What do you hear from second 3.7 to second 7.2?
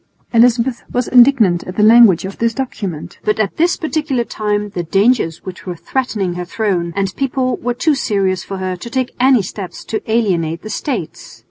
particular time the dangers which were threatening her throne and